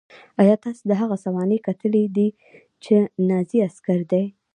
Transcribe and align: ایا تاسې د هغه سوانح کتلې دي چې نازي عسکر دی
ایا 0.41 0.55
تاسې 0.63 0.83
د 0.87 0.91
هغه 1.01 1.15
سوانح 1.25 1.57
کتلې 1.67 2.03
دي 2.15 2.27
چې 2.83 2.95
نازي 3.29 3.57
عسکر 3.67 3.99
دی 4.11 4.23